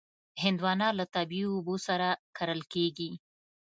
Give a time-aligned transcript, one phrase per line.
[0.43, 2.07] هندوانه له طبعي اوبو سره
[2.37, 3.11] کرل کېږي.